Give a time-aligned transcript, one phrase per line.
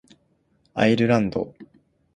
[0.73, 1.53] アイルランド